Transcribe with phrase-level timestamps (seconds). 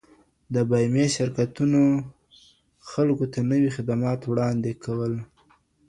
[0.53, 1.81] د بيمې شرکتونو
[2.89, 5.13] خلګو ته نوي خدمات وړاندي کول.